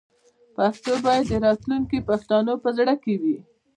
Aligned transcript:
پښتو 0.55 0.91
باید 1.05 1.25
د 1.27 1.33
راتلونکي 1.45 1.97
پښتنو 2.09 2.53
په 2.63 2.69
زړه 2.77 2.93
کې 3.03 3.13
وي. 3.21 3.37